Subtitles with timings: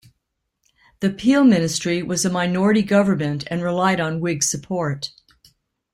[0.99, 5.11] The Peel ministry was a minority government, and relied on Whig support.